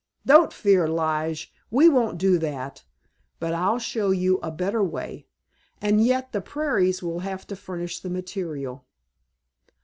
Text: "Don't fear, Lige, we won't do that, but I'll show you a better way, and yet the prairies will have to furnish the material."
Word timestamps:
"Don't 0.25 0.51
fear, 0.51 0.87
Lige, 0.87 1.53
we 1.69 1.87
won't 1.87 2.17
do 2.17 2.39
that, 2.39 2.83
but 3.39 3.53
I'll 3.53 3.77
show 3.77 4.09
you 4.09 4.39
a 4.39 4.49
better 4.49 4.83
way, 4.83 5.27
and 5.79 6.03
yet 6.03 6.31
the 6.31 6.41
prairies 6.41 7.03
will 7.03 7.19
have 7.19 7.45
to 7.45 7.55
furnish 7.55 7.99
the 7.99 8.09
material." 8.09 8.87